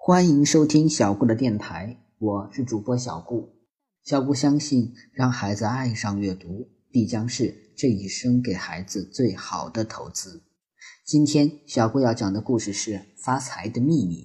[0.00, 3.50] 欢迎收听小顾的电台，我是主播小顾。
[4.02, 10.44] 小顾相信，让孩子爱上阅读，必将是这一生给孩子最好的投资。
[11.04, 14.22] 今天，小顾要讲的故事是《发财的秘密》。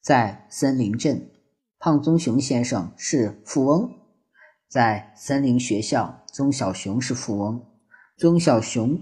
[0.00, 1.30] 在森林镇，
[1.78, 3.90] 胖棕熊先生是富翁；
[4.70, 7.62] 在森林学校，棕小熊是富翁。
[8.16, 8.98] 棕小熊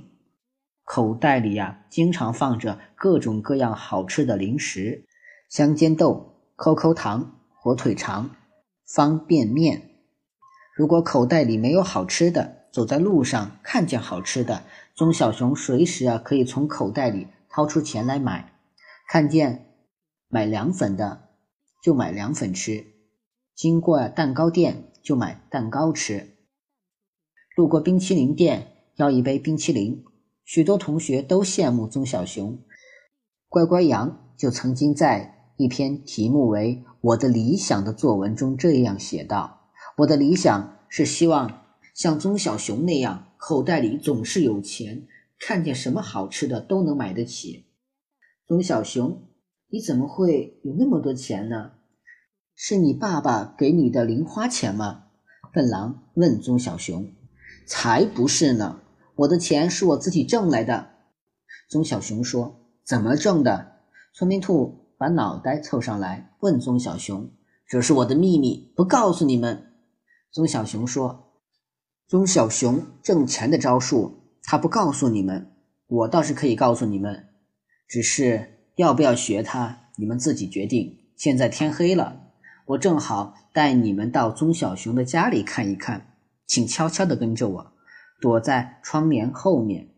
[0.82, 5.06] 口袋里呀，经常放着各种各样好吃的零食。
[5.48, 8.30] 香煎豆、扣扣糖、火腿肠、
[8.84, 9.90] 方便面。
[10.76, 14.64] 如果口袋里没有好吃的，走在路上看见好吃的，
[14.96, 18.58] 棕小熊随时啊可以从口袋里掏出钱来买。
[19.08, 19.66] 看见
[20.28, 21.28] 买凉粉的，
[21.82, 22.86] 就买凉粉吃；
[23.54, 26.30] 经过蛋糕店，就买蛋糕吃。
[27.54, 30.04] 路过冰淇淋店，要一杯冰淇淋。
[30.44, 32.58] 许多同学都羡慕棕小熊。
[33.48, 35.33] 乖乖羊就曾经在。
[35.56, 41.62] 一篇题目为《我的理想》的作文中这样写道：“我的理想是希望
[41.94, 45.06] 像棕小熊那样，口袋里总是有钱，
[45.38, 47.66] 看见什么好吃的都能买得起。”
[48.48, 49.28] 棕小熊，
[49.68, 51.70] 你怎么会有那么多钱呢？
[52.56, 55.04] 是你爸爸给你的零花钱吗？
[55.52, 57.12] 笨狼问棕小熊。
[57.64, 58.80] “才不是呢，
[59.14, 60.90] 我的钱是我自己挣来的。”
[61.70, 62.60] 棕小熊说。
[62.84, 63.76] “怎么挣的？”
[64.12, 64.83] 聪明兔。
[64.98, 67.30] 把脑袋凑上来问棕小熊
[67.68, 69.72] ：“这是我的秘密，不告诉你们。”
[70.32, 71.32] 棕小熊说
[72.08, 75.52] ：“棕小熊挣钱的招数，他不告诉你们，
[75.86, 77.28] 我倒是可以告诉你们，
[77.88, 80.98] 只是要不要学他，你们自己决定。
[81.16, 82.20] 现在天黑了，
[82.66, 86.14] 我正好带你们到棕小熊的家里看一看，
[86.46, 87.72] 请悄悄地跟着我，
[88.20, 89.90] 躲在窗帘后面，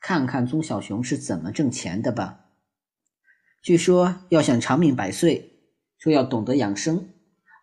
[0.00, 2.40] 看看棕小熊是怎么挣钱的吧。”
[3.66, 5.58] 据说要想长命百岁，
[5.98, 7.08] 就要懂得养生，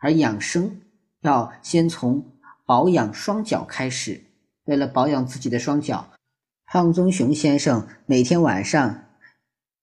[0.01, 0.81] 而养生
[1.21, 2.25] 要先从
[2.65, 4.21] 保养双脚开始。
[4.65, 6.09] 为了保养自己的双脚，
[6.65, 9.05] 胖棕熊先生每天晚上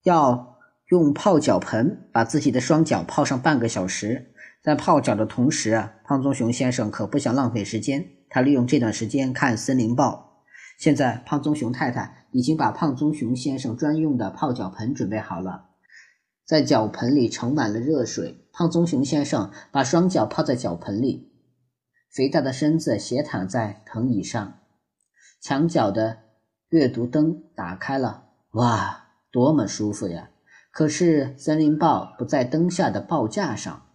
[0.02, 0.58] 要
[0.90, 4.34] 用泡脚盆把自己的双脚泡上半个小时。
[4.62, 10.42] 在泡脚的同时啊，胖棕熊先生可不想浪费时间，他利用这段时间看《森林报》。
[10.78, 15.69] 现在，胖棕熊太太已经把胖棕熊先生专用的泡脚盆准备好了。
[16.50, 21.30] 在脚盆里盛满了热水，胖棕熊先生把双脚泡在脚盆里，
[22.10, 24.58] 肥大的身子斜躺在藤椅上。
[25.40, 26.18] 墙角的
[26.70, 28.24] 阅读灯打开了，
[28.54, 30.30] 哇，多么舒服呀！
[30.72, 33.86] 可是《森林报》不在灯下的报架上。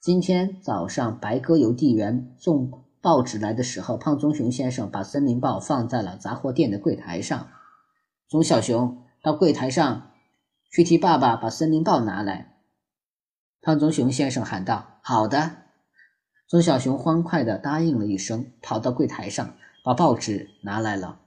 [0.00, 7.48] 今天早上，白鸽邮递员送报纸来的时候，胖棕熊先生把《森林报》放在了杂货店的柜台上。
[8.28, 10.10] 棕小熊到柜台上。
[10.72, 12.56] 去替爸爸把《森林报》拿来，
[13.60, 15.58] 胖棕熊先生喊道：“好的。”
[16.48, 21.20] 棕小熊欢快地答应了一声，跑到柜台上把报纸拿来了。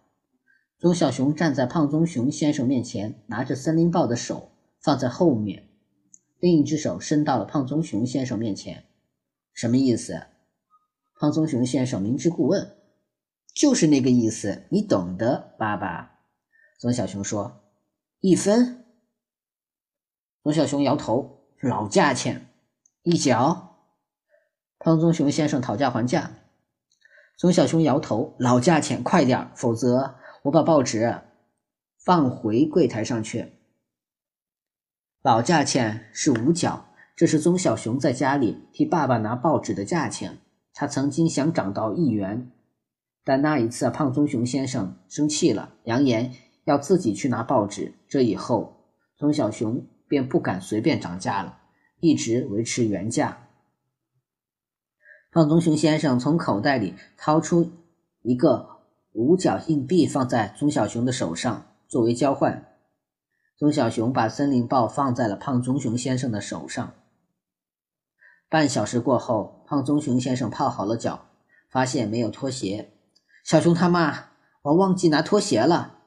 [0.80, 4.50] 棕小熊站在胖棕熊先生面前，拿着《森林报》的手
[4.82, 5.68] 放在后面，
[6.40, 8.86] 另一只手伸到了胖棕熊先生面前。
[9.54, 10.24] 什么意思？
[11.20, 12.76] 胖棕熊先生明知故问
[13.54, 16.18] ：“就是那个意思，你懂得，爸爸。”
[16.82, 17.62] 棕小熊说
[18.22, 18.82] ：“一分。”
[20.46, 22.50] 棕小熊摇头，老价钱，
[23.02, 23.78] 一角。
[24.78, 26.34] 胖棕熊先生讨价还价。
[27.36, 30.14] 棕小熊摇头，老价钱，快点否则
[30.44, 31.20] 我把报纸
[31.98, 33.54] 放回柜台上去。
[35.24, 40.38] 老价钱是五角，这是棕小熊在家里替爸爸拿报纸的价钱。
[40.76, 42.52] 他曾经想涨到一元，
[43.24, 46.32] 但那一次胖棕熊先生生气了，扬言
[46.66, 47.96] 要自己去拿报纸。
[48.08, 49.84] 这以后，棕小熊。
[50.08, 51.60] 便不敢随便涨价了，
[52.00, 53.48] 一直维持原价。
[55.32, 57.72] 胖棕熊先生从口袋里掏出
[58.22, 62.66] 一个五角硬币，放在棕小熊的手上作为交换。
[63.58, 66.94] 棕小熊把森林报放在了胖棕熊先生的手上。
[68.50, 71.26] 半小时过后，胖棕熊先生泡好了脚，
[71.70, 72.94] 发现没有拖鞋。
[73.44, 74.32] 小熊他妈，
[74.62, 76.00] 我忘记拿拖鞋了！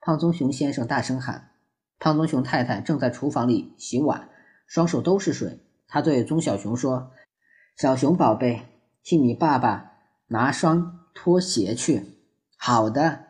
[0.00, 1.52] 胖棕熊先生大声喊。
[1.98, 4.28] 胖棕熊太太正在厨房里洗碗，
[4.66, 5.58] 双手都是水。
[5.88, 7.10] 她对棕小熊说
[7.76, 8.62] ：“小熊宝贝，
[9.02, 9.92] 替你爸爸
[10.28, 12.04] 拿双拖鞋去。”
[12.56, 13.24] 好的，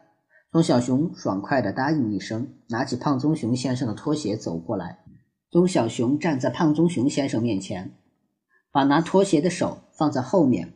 [0.51, 4.99] 棕小熊爽快地答应一声，拿起胖棕熊先生的拖鞋走过来。
[5.51, 7.93] 棕小熊站在胖棕熊先生面前，
[8.71, 10.75] 把拿拖鞋的手放在后面，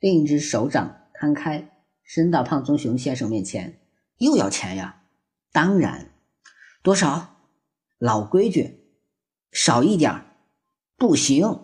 [0.00, 1.68] 另一只手掌摊开，
[2.02, 3.78] 伸到胖棕熊先生面前。
[4.18, 5.02] 又要钱呀？
[5.52, 6.11] 当然。
[6.82, 7.36] 多少？
[7.98, 8.80] 老规矩，
[9.52, 10.12] 少一点
[10.96, 11.60] 不行。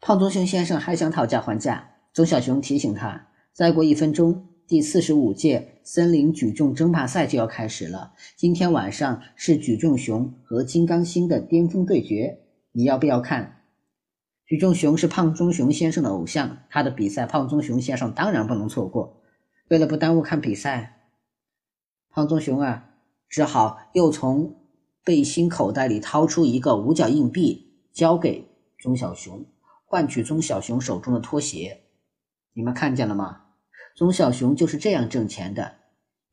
[0.00, 8.14] 胖棕熊先生还想讨价还价，棕小熊提醒他：再过一分钟，第四十五届森林举重争霸赛就要开始了。
[8.36, 12.38] 今天晚上是举重熊和金刚星的巅峰对决，
[12.70, 13.64] 你要不要看？
[14.46, 19.20] 举重熊是胖棕熊先生的偶像，他的比赛胖棕熊先生当然不能错过。
[19.66, 21.08] 为了不耽误看比赛，
[22.10, 22.89] 胖棕熊啊，
[23.30, 24.56] 只好又从
[25.04, 28.46] 背心口袋里掏出一个五角硬币，交给
[28.76, 29.46] 钟小熊，
[29.86, 31.82] 换取钟小熊手中的拖鞋。
[32.52, 33.42] 你们看见了吗？
[33.96, 35.76] 钟小熊就是这样挣钱的。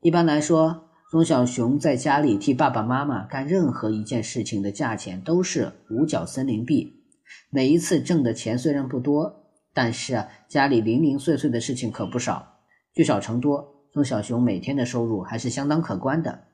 [0.00, 7.04] 一般来说，钟小熊在家里替爸爸妈妈干任何一件事情的价钱都是五角森林币。
[7.50, 12.58] 每一次挣的钱虽然不多，但是，家里零零碎碎的事情可不少。
[12.92, 16.47] 聚少成多，钟小熊每天的收入还是相当可观的。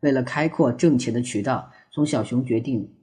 [0.00, 2.94] 为了开阔挣钱的渠道，钟小熊决定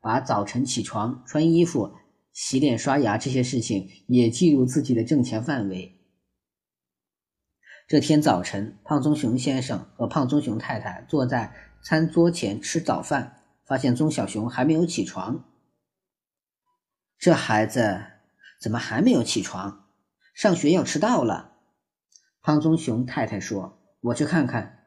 [0.00, 1.94] 把早晨起床、穿衣服、
[2.32, 5.98] 洗脸、刷牙这些事情也计入自己的挣钱范围。
[7.88, 15.44] 这天早晨，胖棕熊先生和胖棕熊太太坐在餐桌前吃早饭，发现棕小熊还没有起床。
[17.18, 18.00] 这孩子
[18.60, 19.88] 怎么还没有起床？
[20.34, 21.52] 上学要迟到了。
[22.40, 24.78] 胖棕熊太太说：“我去看看。”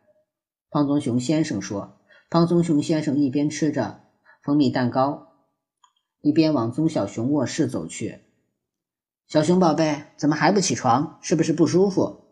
[0.76, 4.02] 胖棕熊先生说：“胖棕熊先生一边吃着
[4.44, 5.30] 蜂蜜蛋糕，
[6.20, 8.20] 一边往棕小熊卧室走去。
[9.26, 11.18] 小熊宝贝，怎么还不起床？
[11.22, 12.26] 是不是不舒服？”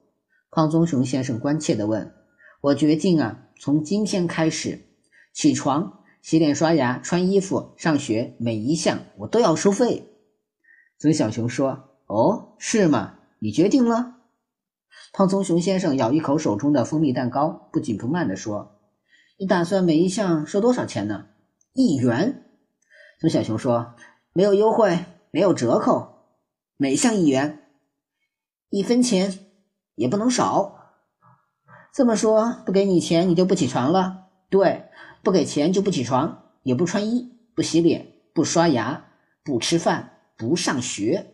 [0.51, 2.13] 胖棕熊先生关切地问。
[2.59, 4.89] “我决定啊，从今天开始，
[5.33, 10.09] 起床。”洗脸、刷牙、穿衣服、上学，每一项我都要收费。
[10.97, 13.19] 棕小熊说：“哦，是吗？
[13.39, 14.17] 你决定了？”
[15.13, 18.79] 胖棕熊先生咬一口手中的蜂蜜蛋糕，不紧不慢地说
[19.39, 21.27] ：“你打算每一项收多少钱呢？”
[21.73, 22.43] 一元。
[23.19, 23.95] 棕小熊说
[24.33, 26.25] ：“没有优惠，没有折扣，
[26.77, 27.59] 每项一元，
[28.69, 29.39] 一分钱
[29.93, 30.79] 也不能少。
[31.93, 34.27] 这么说，不给你钱，你就不起床了？
[34.49, 34.85] 对。”
[35.23, 39.05] 不给钱就不起床，也不穿衣，不洗脸，不刷牙，
[39.41, 41.27] 不吃饭，不上学。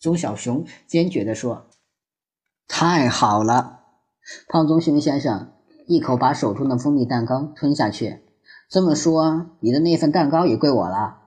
[0.00, 1.70] 棕小熊坚决地说
[2.68, 3.80] ：“太好了！”
[4.48, 5.52] 胖棕熊先生
[5.86, 8.22] 一口把手中的蜂蜜蛋糕吞下去。
[8.68, 11.18] 这么说，你的那份蛋糕也归我了。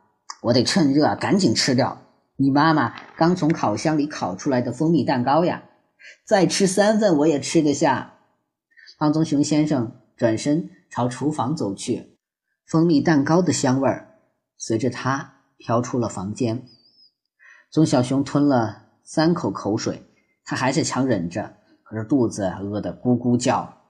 [0.41, 2.01] 我得趁热赶紧吃掉
[2.35, 5.63] 你妈妈刚从烤箱里烤出来的蜂蜜蛋糕呀！
[6.25, 8.13] 再吃三份我也吃得下。
[8.97, 10.71] 胖棕熊先生转身。
[10.89, 12.17] 朝厨房走去，
[12.65, 14.15] 蜂蜜蛋糕的香味儿
[14.57, 16.63] 随着他飘出了房间。
[17.69, 20.06] 棕小熊吞了三口口水，
[20.49, 23.81] 他还是强忍着，可是肚子饿得咕咕叫。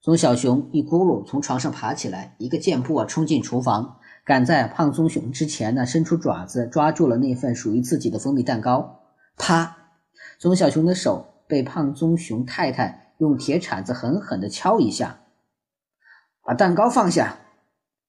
[0.00, 9.02] 棕小熊一咕噜从床上爬起来，一个箭步冲进厨房，赶在胖棕熊之前呢，伸出爪子抓住了那份属于自己的蜂蜜蛋糕。
[9.36, 9.76] 啪！
[10.38, 15.20] 棕小熊的手被胖棕熊太太用铁铲子狠狠地敲一下。
[16.42, 17.36] 把蛋糕放下，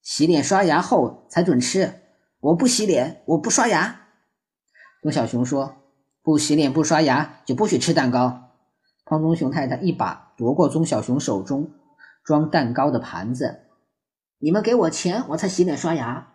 [0.02, 1.96] 洗脸刷牙后才准吃。
[2.40, 4.02] 我不洗脸，我不刷牙。
[5.02, 5.76] 棕小熊说
[6.26, 8.50] ：“不洗脸不刷牙就不许吃蛋糕。”
[9.06, 11.70] 胖棕熊太太一把夺过棕小熊手中
[12.24, 13.60] 装蛋糕的盘子
[14.42, 16.34] ：“你们给我钱，我才洗脸刷牙。”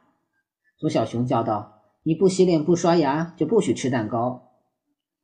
[0.79, 4.53] 棕小熊叫道：“你不洗脸不刷牙就不许吃蛋糕。”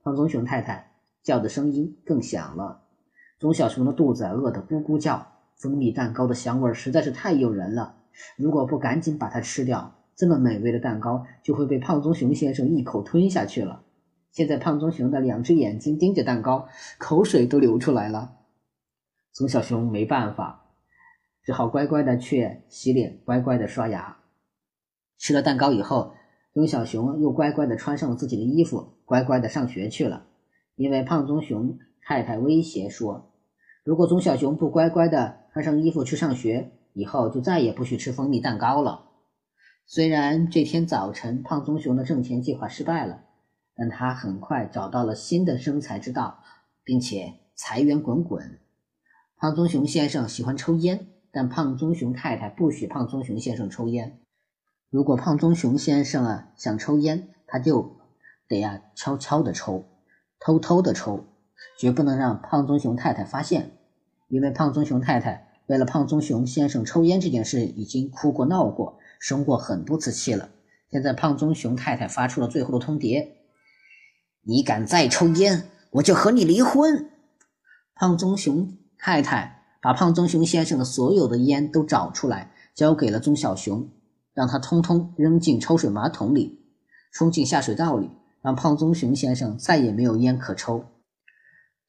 [0.03, 0.91] 胖棕熊太太
[1.23, 2.83] 叫的声音更响了。
[3.39, 5.29] 棕小熊的肚子饿得咕咕叫。
[5.59, 7.95] 蜂蜜蛋糕的香味实在是太诱人了，
[8.37, 13.85] 如果不赶紧把它吃掉，这么美味的蛋糕就会被胖棕熊先生一口吞下去了。
[14.37, 18.37] 现在胖棕熊的两只眼睛盯着蛋糕，口水都流出来了。
[19.33, 20.67] 棕小熊没办法，
[21.43, 24.19] 只好乖乖的去洗脸，乖乖的刷牙。
[25.17, 26.13] 吃了蛋糕以后，
[26.53, 30.27] 棕小熊又乖乖的穿上了自己的衣服，乖乖的上学去了。
[30.75, 33.33] 因为胖棕熊太太威胁说。
[33.85, 39.07] 如果棕小熊不乖乖的穿上衣服去上学，以后就再也不许吃蜂蜜蛋糕了。
[39.87, 43.23] 虽然这天早晨胖棕熊的挣钱计划失败了，
[43.77, 46.43] 但他很快找到了新的生财之道，
[46.83, 48.59] 并且财源滚滚。
[49.37, 54.19] 胖棕熊先生喜欢抽烟，但胖棕熊太太不许胖棕熊先生抽烟。
[54.89, 57.99] 如果胖棕熊先生啊想抽烟，他就
[58.49, 59.85] 得呀悄悄的抽，
[60.41, 61.27] 偷偷的抽，
[61.79, 63.73] 绝不能让胖棕熊太太发现。
[64.29, 70.49] 因为胖棕熊太太为了胖棕熊先生抽烟这件事已经哭过闹过，生过很多次气了。
[70.91, 73.29] 现在胖棕熊太太发出了最后的通牒
[74.47, 77.11] ：“你敢再抽烟，我就和你离婚。”
[77.95, 83.89] 胖棕熊太太把胖棕熊先生的所有的烟都找出来，交给了棕小熊，
[84.33, 86.61] 让他通通扔进抽水马桶里，
[87.11, 88.11] 冲进下水道里，
[88.43, 90.85] 让胖棕熊先生再也没有烟可抽。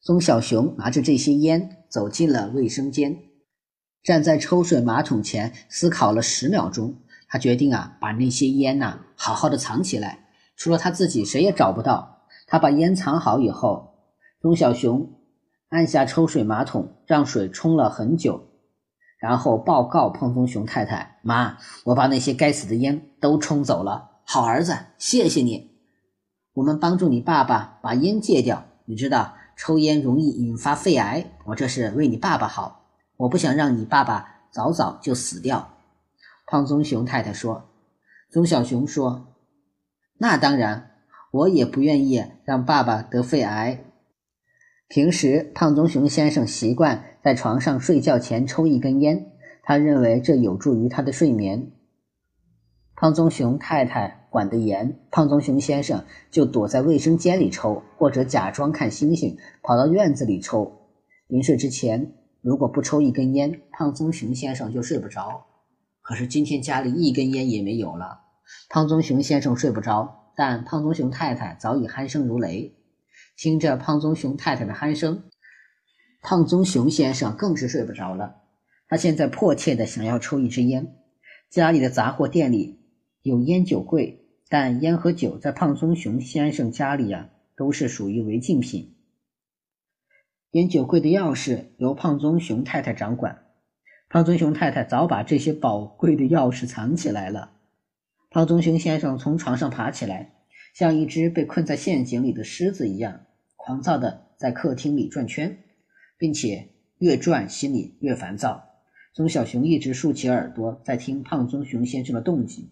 [0.00, 3.18] 棕小熊拿着这些烟走进了卫生间，
[4.02, 6.96] 站在抽水马桶前思考了十秒钟。
[7.28, 12.17] 他决定啊，把那些烟呐好好的藏起来，除了他自己，谁也找不到。
[12.48, 13.94] 他把烟藏好以后，
[14.40, 15.14] 棕小熊。
[15.68, 18.48] 按下抽水马桶，让水冲了很久，
[19.20, 24.22] 然后报告胖棕熊太太：“妈，我把那些该死的烟都冲走了。
[24.24, 25.70] 好儿子，谢谢你。
[26.54, 28.64] 我们帮助你爸爸把烟戒掉。
[28.86, 32.86] 你知道抽烟容易引发肺癌，我这是为你爸爸好。
[33.18, 35.74] 我不想让你爸爸早早就死掉。”
[36.50, 37.68] 胖棕熊太太说。
[38.30, 39.34] 棕小熊说
[40.16, 40.87] ：“那当然，
[41.30, 43.84] 我也不愿意让爸爸得肺癌。”
[44.88, 49.32] 平时，胖棕熊先生习惯在床上睡觉前抽一根烟，
[49.62, 51.72] 他认为这有助于他的睡眠。
[52.96, 60.88] 胖棕熊太太管得严，胖棕熊先生就躲在卫生间里抽，或者假装看星星，跑到院子里抽。
[61.26, 65.44] 临睡之前，如果不抽一根烟，胖棕熊先生就睡不着。
[66.00, 68.20] 可是今天家里一根烟也没有了，
[68.70, 72.72] 胖棕熊先生睡不着，但胖棕熊太太早已鼾声如雷。
[73.36, 75.24] 听着胖棕熊太太的鼾声，
[76.22, 78.36] 胖棕熊先生更是睡不着了。
[78.86, 80.94] 他现在迫切的想要抽一支烟。
[81.50, 82.78] 家里的杂货店里
[83.22, 88.94] 有烟酒柜，但烟和酒在胖棕熊先生家里呀都是属于违禁品。
[90.52, 93.42] 烟酒柜的钥匙由胖棕熊太太掌管。
[94.08, 97.57] 胖棕熊太太早把这些宝贵的钥匙藏起来了。
[98.30, 100.32] 胖棕熊先生从床上爬起来，
[100.74, 103.22] 像一只被困在陷阱里的狮子一样。
[103.56, 105.58] 狂躁的在客厅里转圈，
[106.18, 106.68] 并且
[106.98, 108.64] 越转心里越烦躁。
[109.14, 112.70] 棕小熊一直竖起耳朵在听胖棕熊先生的动静。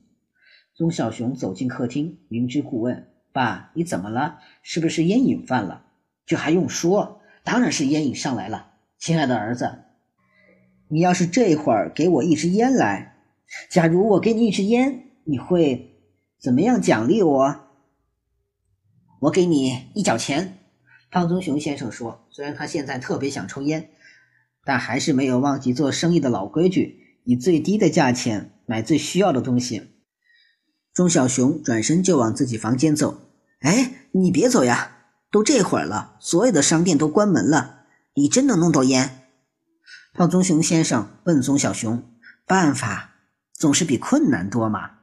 [0.75, 4.39] 棕小熊走进客厅，明知故问：“爸，你怎么了？
[4.63, 5.87] 是不是烟瘾犯了
[6.27, 7.23] ？”“这还用说？
[7.43, 8.75] 当然是烟瘾上来了。
[9.01, 9.85] ”“亲爱的儿子，
[10.89, 13.17] 你要是这会儿给我一支烟来，
[13.71, 16.01] 假如我给你一支烟，你会
[16.41, 17.57] 怎么样奖励我
[19.23, 20.59] ？”“我给你一角钱。”
[21.11, 23.91] 胖棕熊先生说：“虽然他现在特别想抽烟，
[24.65, 29.93] 但还是没有忘记做生意的老规矩，以最低的价钱买最需要的东西。”
[30.93, 33.23] 钟小熊转身就往自己房间走。
[33.61, 34.93] “哎，你别走呀！
[35.31, 39.29] 都这会儿了，所有的商店都关门了，你真能弄到烟？”
[40.15, 42.03] 胖棕熊先生问钟小熊
[42.47, 43.17] ：“办法
[43.53, 44.96] 总是比困难多嘛，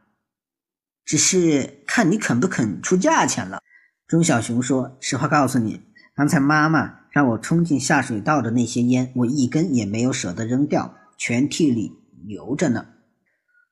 [1.05, 3.61] 只是看你肯不肯出价钱了。”
[4.07, 5.81] 钟小熊说：“实话告诉你。”
[6.15, 11.91] 刚才妈妈让我冲进下水道的那些烟，我一根也没有舍得扔掉，全屉里
[12.23, 12.85] 留着呢。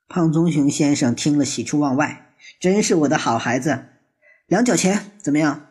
[0.07, 3.85] 胖棕熊先生听了喜出望外，真是我的好孩子。
[4.47, 5.67] 两角钱怎么样？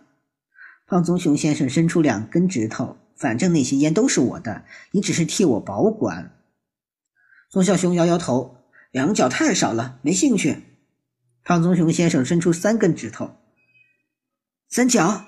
[0.87, 6.37] 胖棕熊先生伸出两根指头，反正那些烟都是我的，你只是替我保管。
[7.51, 8.59] 棕小熊摇摇头，
[8.93, 10.70] 两角太少了，没兴趣。
[11.43, 13.37] 胖棕熊先生伸出三根指头，
[14.69, 15.25] 三角。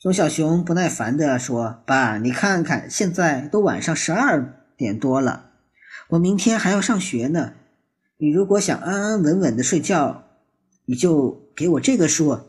[0.00, 5.50] 棕小熊不耐烦地说：“爸，你看看，现在都晚上十二点多了，
[6.10, 7.54] 我明天还要上学呢。
[8.16, 10.24] 你如果想安安稳稳的睡觉，
[10.84, 12.40] 你就给我这个数。”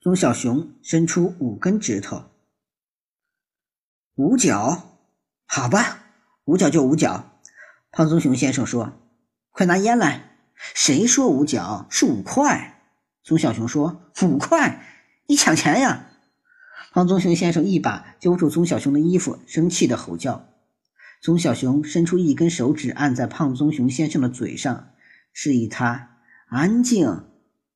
[0.00, 2.24] 棕小熊伸出五根指头，
[4.14, 4.96] 五角，
[5.46, 6.04] 好吧，
[6.44, 7.30] 五角就五角。
[7.90, 8.92] 胖棕熊先生说
[9.50, 10.24] ：“快拿烟来。”
[10.74, 12.74] 谁说五角是五块？
[13.22, 14.82] 棕小熊说：“五块，
[15.26, 16.06] 你抢钱呀！”
[16.92, 20.48] 胖棕熊先生一把揪住棕小熊的衣服，生气的吼叫。
[21.20, 24.90] 棕小熊伸出一根手指，按在胖棕熊先生的嘴上，
[25.32, 26.16] 示意他
[26.48, 27.26] 安静。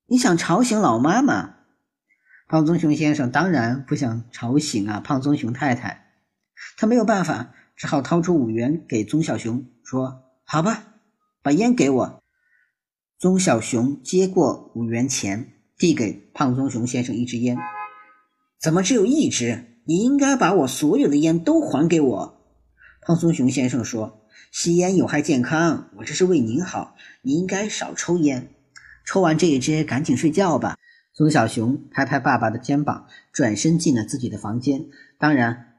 [0.06, 1.56] 你想吵醒老妈妈？
[2.48, 5.00] 胖棕熊先生当然不想吵醒啊！
[5.00, 6.12] 胖棕熊太太，
[6.78, 10.84] 他没有办法，只好掏出五元给棕小熊，说：“好吧，
[11.42, 12.21] 把烟给我。”
[13.22, 17.56] 棕小熊接过五元钱，递给胖棕熊先生一支烟。
[18.60, 19.78] 怎么只有一支？
[19.84, 22.40] 你应该把我所有的烟都还给我。”
[23.06, 28.48] 胖棕熊先生说，“吸烟有害健康，我这是为您好，你应该少抽烟。
[29.06, 30.76] 抽完这一支，赶紧睡觉吧。”
[31.14, 34.86] 棕小熊拍拍爸爸的肩膀，转身进了自己的房间。
[35.16, 35.76] 当然，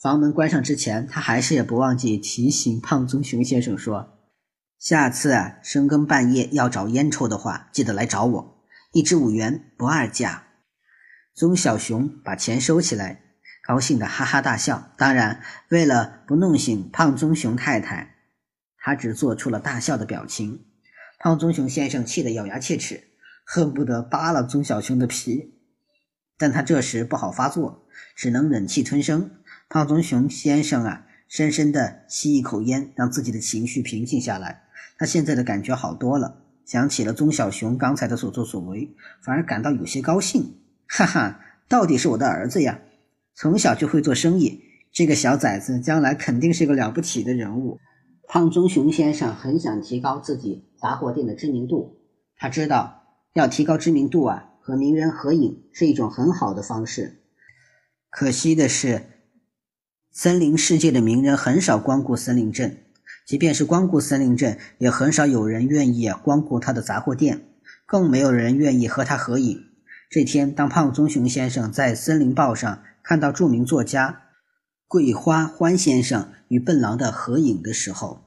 [0.00, 4.20] 房门关上之前，他还是也不忘记提醒胖棕熊先生说
[4.84, 8.62] ：“下次啊，深更半夜要找烟抽的话，记得来找我，
[8.92, 10.48] 一支五元，不二价。”
[11.34, 13.22] 棕小熊把钱收起来，
[13.66, 14.92] 高兴的哈哈大笑。
[14.98, 18.16] 当然，为了不弄醒胖棕熊太太，
[18.76, 20.66] 他只做出了大笑的表情。
[21.18, 23.04] 胖棕熊先生气得咬牙切齿，
[23.46, 25.54] 恨不得扒了棕小熊的皮，
[26.36, 29.30] 但他这时不好发作，只能忍气吞声。
[29.70, 34.63] 胖棕熊先生啊，深深地吸一口烟，让自己的情绪平静下来。
[34.98, 40.56] 他现在的感觉好多了，想起了棕小熊刚才的所作所为，反而感到有些高兴。
[40.86, 42.80] 哈哈，到底是我的儿子呀！
[43.34, 47.80] 从小就会做生意，这个小崽子将来肯定是个了不起的人物。
[48.28, 51.98] 胖棕熊先生很想提高自己杂货店的知名度，
[52.36, 57.22] 他知道要提高知名度啊，和名人合影是一种很好的方式。
[58.08, 59.02] 可惜的是，
[60.12, 62.83] 森林世界的名人很少光顾森林镇，
[63.26, 67.48] 即便是光顾森林镇，也很少有人愿意光顾他的杂货店，
[67.86, 69.60] 更没有人愿意和他合影。
[70.10, 74.20] 这天，当胖棕熊先生在《森林报》上看到著名作家。
[74.86, 78.20] 桂花欢先生与笨狼的合影的时候，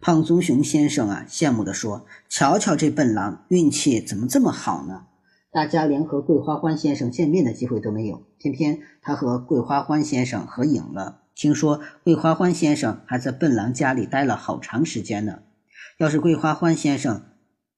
[0.00, 5.04] 胖棕熊先生啊，羡慕地说：“瞧瞧这笨狼，运气怎么这么好呢？
[5.52, 11.22] 大家连和桂花欢先生见面的机会都没有，偏偏他和桂花欢先生合影了。
[11.36, 15.40] 听说桂花欢先生还在笨狼家里待了好长时间呢。
[15.98, 17.22] 要是桂花欢先生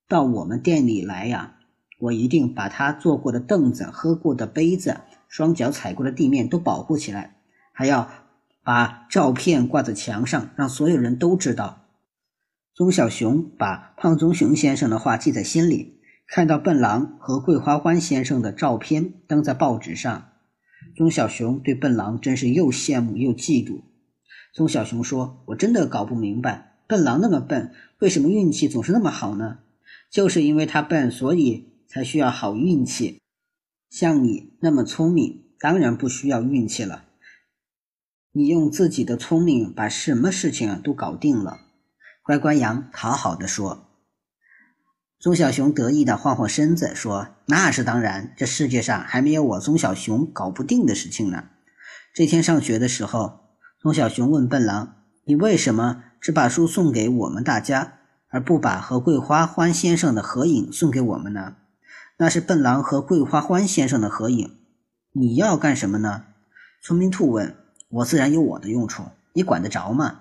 [0.08, 1.56] 到我们店里来呀，
[1.98, 4.98] 我一定把他坐过的凳子、喝过的杯子、
[5.28, 7.34] 双脚踩过的地面都保护起来。”
[7.74, 8.08] 还要
[8.62, 11.84] 把照片挂在墙上，让所有人都知道。
[12.74, 16.00] 棕小熊把胖棕熊先生的话记在心里。
[16.26, 20.28] 看到笨狼和桂花欢先生的照片登在报纸上，
[20.98, 23.82] 棕小熊对笨狼真是又羡慕又嫉妒。
[24.52, 29.60] 棕小熊说：“我真的搞不明白，笨狼那么笨，为什么运气总是那么好呢？
[30.10, 33.20] 就是因为他笨，所以才需要好运气。
[33.88, 37.04] 像你那么聪明，当然不需要运气了。”
[38.34, 41.60] 你用自己的聪明把什么事情都搞定了，
[42.24, 43.87] 乖乖羊讨好的说。
[45.20, 51.46] 棕小熊得意的晃晃身子说：“那是当然，这世界上还没有我棕小熊搞不定的事情呢。”
[52.14, 53.40] 这天上学的时候，
[53.80, 54.94] 棕小熊问笨狼
[55.26, 57.94] ：“你为什么只把书送给我们大家，
[58.28, 61.56] 而不把和桂花欢先生的合影送给我们呢？”
[62.18, 64.56] 那是笨狼和桂花欢先生的合影，
[65.12, 66.26] 你要干什么呢？
[66.80, 67.56] 聪明兔问。
[67.90, 70.20] 我自然有我的用处，你管得着吗？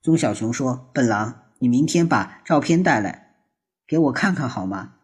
[0.00, 3.21] 棕小熊说：“笨狼，你明天把照片带来，
[3.92, 4.94] 给我看看好吗？”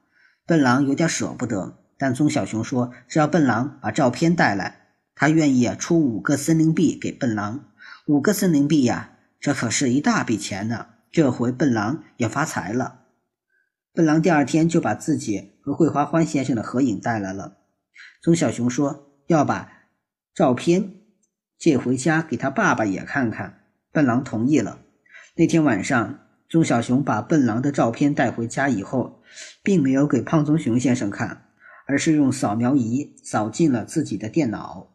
[0.48, 7.66] 笨狼有点舍不得，但棕小熊说：“只要笨狼把照片带来，他愿意出五个森林币给笨狼。
[8.07, 10.87] 五个森林币呀，这可是一大笔钱呢。
[11.12, 13.01] 这回笨狼也发财了。”
[13.92, 17.59] 笨狼第二天就把自己和桂花欢先生的合影带来了。
[18.22, 19.70] 棕小熊说：“要把
[20.35, 20.94] 照片。”
[21.61, 23.64] 借回家给他爸爸也看看。
[23.92, 24.79] 笨狼同意了。
[25.35, 29.21] 那天晚上，棕小熊把笨狼的照片带回家以后，
[29.63, 31.45] 并没有给胖棕熊先生看，
[31.87, 34.89] 而是用扫描仪扫进了自己的电脑。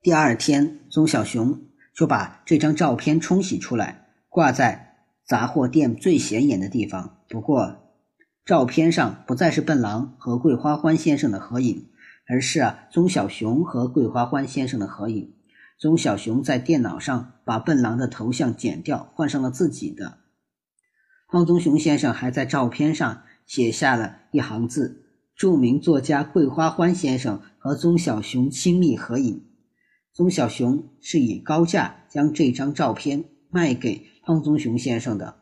[0.00, 1.60] 第二天，棕小熊
[1.92, 4.94] 就把这张照片冲洗出来，挂在
[5.26, 7.18] 杂货店最显眼的地方。
[7.28, 7.76] 不过，
[8.44, 11.88] 照片上不再是笨狼和桂花欢先生的合影，
[12.28, 15.34] 而是啊棕小熊和桂花欢先生的合影。
[15.78, 20.18] 棕小熊在电脑上把笨狼的头像剪掉，换上了自己的。
[21.30, 25.04] 胖棕熊先生还在照片上写下了一行字
[25.36, 29.44] ：“著名作家桂花欢先生和棕小熊亲密合影。”
[30.12, 35.36] 棕小熊是以高价将这张照片卖给胖棕熊先生的。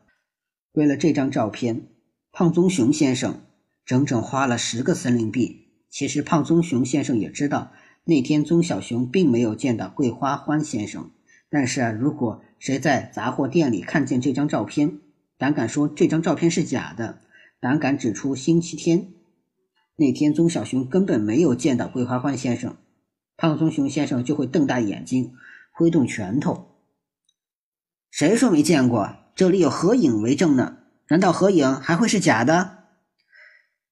[0.73, 1.89] 为了这张照片，
[2.33, 3.41] 胖棕熊先生
[3.87, 5.69] 整整花了十个森林币。
[5.89, 7.73] 其实，胖棕熊先生也知道。
[8.05, 11.11] 那天，棕小熊并没有见到桂花欢先生。
[11.49, 14.99] 但是啊，如果谁在杂货店里看见这张照片，
[15.39, 17.21] 胆敢说这张照片是假的，
[17.61, 19.15] 胆敢指出星期天
[19.97, 22.77] 那天棕小熊根本没有见到桂花欢先生，
[23.37, 25.33] 胖棕熊先生就会瞪大眼睛，
[25.73, 26.77] 挥动拳头。
[28.11, 29.17] 谁说没见过？
[29.35, 30.79] 这里有合影为证呢。
[31.09, 32.85] 难道合影还会是假的？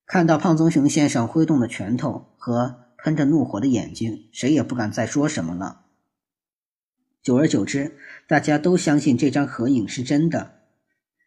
[0.05, 2.83] 看到胖棕熊先生挥动的拳头和。
[3.05, 5.83] 喷着怒火的眼睛，谁也不敢再说什么了。
[7.23, 10.56] 久而久之，大家都相信这张合影是真的，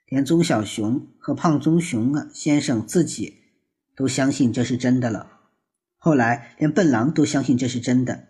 [0.09, 3.43] 连棕小熊和胖棕熊啊先生自己
[3.95, 5.27] 都相信这是真的了。
[5.97, 8.27] 后来，连笨狼都相信这是真的。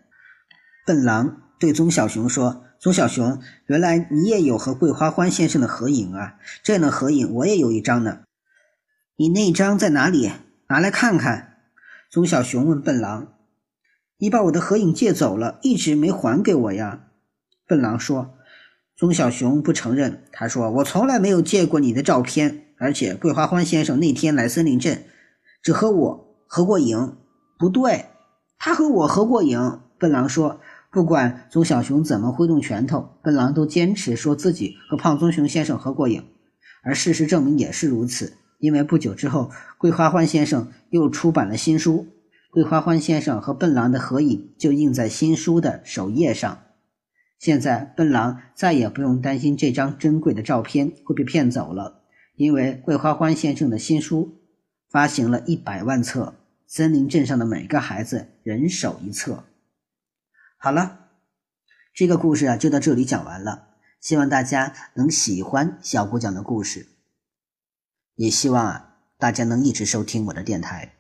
[0.86, 6.40] 笨狼对棕小熊说：“棕小熊，原来你也有和桂花欢先生的合影啊！
[6.64, 8.22] 这样的合影我也有一张呢。
[9.16, 10.32] 你那张在哪里？
[10.68, 11.58] 拿来看看。”
[12.10, 13.36] 棕小熊问笨狼。
[14.18, 17.06] 你把我的合影借走了，一直没还给我呀？
[17.68, 18.36] 笨狼说
[19.00, 25.06] ：“钟小熊不承认，他说：“我从来没有借过你的照片，而且桂花欢先生那天来森林镇，
[25.64, 27.16] 只和我合过影。”
[27.58, 28.08] 不对，
[28.58, 29.80] 他和我合过影。
[29.98, 30.60] 笨狼说
[30.92, 36.26] ：“不管钟小熊怎么挥动拳头，笨狼都坚持说自己和胖棕熊先生合过影。
[36.84, 42.06] 而事实证明也是如此，因为不久之后，桂花欢先生又出版了新书，
[42.52, 46.60] 桂花欢先生和笨狼的合影就印在新书的首页上。
[47.40, 52.04] 现在，笨狼再也不用担心这张珍贵的照片会被骗走了，
[52.36, 54.38] 因为桂花欢先生的新书
[54.90, 56.36] 发行了一百万册。”
[56.68, 59.44] 森林镇上的每个孩子人手一册。
[60.58, 61.08] 好了，
[61.96, 63.70] 这个故事啊就到这里讲完了。
[64.00, 66.86] 希望大家能喜欢小姑讲的故事，
[68.14, 70.99] 也希望啊大家能一直收听我的电台。